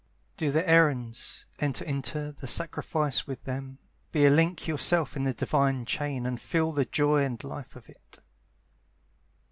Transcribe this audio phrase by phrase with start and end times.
[0.35, 3.77] "Do their errands; enter into the sacrifice with them;
[4.11, 7.87] be a link yourself in the divine chain, and feel the joy and life of
[7.87, 8.17] it."